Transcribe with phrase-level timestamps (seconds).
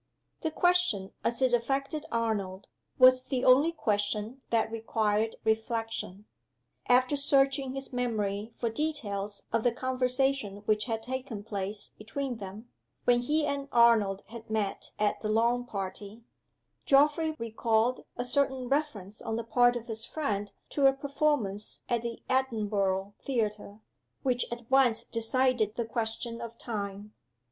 [0.41, 2.65] The question, as it affected Arnold,
[2.97, 6.25] was the only question that required reflection.
[6.89, 12.67] After searching his memory for details of the conversation which had taken place between them,
[13.03, 16.23] when he and Arnold had met at the lawn party,
[16.83, 22.01] Geoffrey recalled a certain reference on the part of his friend to a performance at
[22.01, 23.81] the Edinburgh theatre,
[24.23, 27.13] which at once decided the question of time.